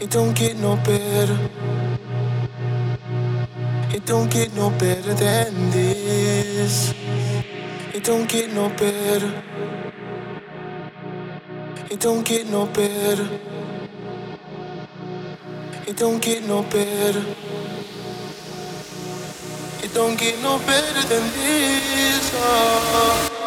[0.00, 1.36] It don't get no better.
[3.92, 6.94] It don't get no better than this.
[7.92, 9.32] It don't get no better.
[11.90, 13.28] It don't get no better.
[15.86, 17.24] It don't get no better.
[19.82, 22.32] It don't get no better than this.
[22.34, 23.37] Oh.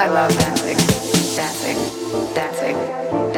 [0.00, 0.78] I love dancing,
[1.36, 3.29] dancing, dancing.